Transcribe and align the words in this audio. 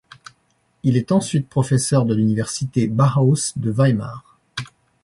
Il 0.81 0.97
est 0.97 1.11
ensuite 1.11 1.47
professeur 1.47 2.05
de 2.05 2.15
l'université 2.15 2.87
Bauhaus 2.87 3.53
de 3.55 3.69
Weimar. 3.71 4.39